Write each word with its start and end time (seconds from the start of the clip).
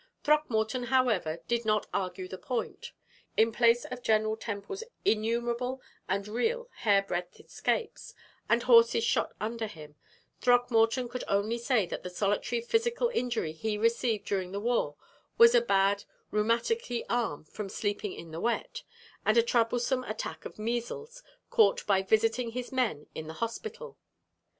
Throckmorton, 0.23 0.85
however, 0.85 1.43
did 1.47 1.63
not 1.63 1.85
argue 1.93 2.27
the 2.27 2.39
point. 2.39 2.91
In 3.37 3.51
place 3.51 3.85
of 3.85 4.01
General 4.01 4.35
Temple's 4.35 4.83
innumerable 5.05 5.79
and 6.09 6.27
real 6.27 6.69
hair 6.77 7.03
breadth 7.03 7.39
escapes, 7.39 8.15
and 8.49 8.63
horses 8.63 9.03
shot 9.03 9.35
under 9.39 9.67
him, 9.67 9.97
Throckmorton 10.39 11.07
could 11.07 11.23
only 11.27 11.59
say 11.59 11.85
that 11.85 12.01
the 12.01 12.09
solitary 12.09 12.61
physical 12.63 13.09
injury 13.13 13.51
he 13.51 13.77
received 13.77 14.25
during 14.25 14.51
the 14.53 14.59
war 14.59 14.95
was 15.37 15.53
a 15.53 15.61
bad 15.61 16.05
rheumaticky 16.33 17.03
arm 17.07 17.43
from 17.43 17.69
sleeping 17.69 18.11
in 18.11 18.31
the 18.31 18.41
wet, 18.41 18.81
and 19.23 19.37
a 19.37 19.43
troublesome 19.43 20.03
attack 20.05 20.45
of 20.45 20.57
measles 20.57 21.21
caught 21.51 21.85
by 21.85 22.01
visiting 22.01 22.53
his 22.53 22.71
men 22.71 23.05
in 23.13 23.27
the 23.27 23.33
hospital. 23.35 23.97